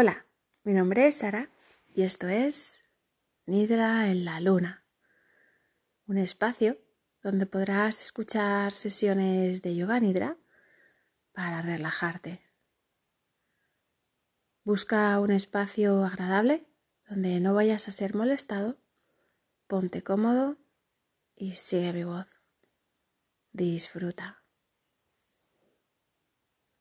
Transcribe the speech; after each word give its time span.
Hola, 0.00 0.26
mi 0.62 0.74
nombre 0.74 1.08
es 1.08 1.16
Sara 1.16 1.50
y 1.92 2.02
esto 2.02 2.28
es 2.28 2.84
Nidra 3.46 4.12
en 4.12 4.24
la 4.24 4.38
Luna, 4.38 4.84
un 6.06 6.18
espacio 6.18 6.78
donde 7.20 7.46
podrás 7.46 8.00
escuchar 8.00 8.70
sesiones 8.70 9.60
de 9.60 9.74
yoga 9.74 9.98
nidra 9.98 10.36
para 11.32 11.62
relajarte. 11.62 12.40
Busca 14.62 15.18
un 15.18 15.32
espacio 15.32 16.04
agradable 16.04 16.68
donde 17.08 17.40
no 17.40 17.52
vayas 17.52 17.88
a 17.88 17.90
ser 17.90 18.14
molestado, 18.14 18.78
ponte 19.66 20.04
cómodo 20.04 20.58
y 21.34 21.54
sigue 21.54 21.92
mi 21.92 22.04
voz. 22.04 22.28
Disfruta. 23.50 24.44